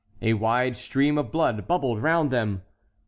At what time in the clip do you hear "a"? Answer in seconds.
0.23-0.33